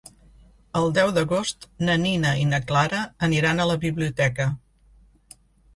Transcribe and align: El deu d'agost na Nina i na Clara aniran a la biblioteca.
El 0.79 0.87
deu 0.95 1.11
d'agost 1.17 1.67
na 1.89 1.97
Nina 2.05 2.33
i 2.45 2.49
na 2.55 2.61
Clara 2.73 3.03
aniran 3.29 3.63
a 3.67 3.71
la 3.75 3.79
biblioteca. 3.87 4.51